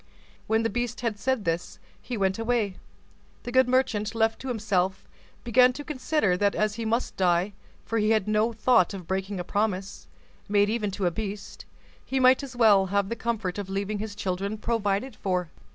When 0.47 0.63
the 0.63 0.69
beast 0.71 1.01
had 1.01 1.19
said 1.19 1.45
this, 1.45 1.77
he 2.01 2.17
went 2.17 2.39
away. 2.39 2.77
The 3.43 3.51
good 3.51 3.69
merchant, 3.69 4.15
left 4.15 4.39
to 4.39 4.47
himself, 4.47 5.07
began 5.43 5.73
to 5.73 5.83
consider 5.83 6.35
that 6.37 6.55
as 6.55 6.73
he 6.73 6.85
must 6.85 7.15
die—for 7.17 7.99
he 7.99 8.09
had 8.09 8.27
no 8.27 8.51
thought 8.51 8.95
of 8.95 9.05
breaking 9.05 9.39
a 9.39 9.43
promise, 9.43 10.07
made 10.49 10.71
even 10.71 10.89
to 10.89 11.05
a 11.05 11.11
beast—he 11.11 12.19
might 12.19 12.41
as 12.41 12.55
well 12.55 12.87
have 12.87 13.09
the 13.09 13.15
comfort 13.15 13.59
of 13.59 13.69
leaving 13.69 13.99
his 13.99 14.15
children 14.15 14.57
provided 14.57 15.15
for. 15.17 15.51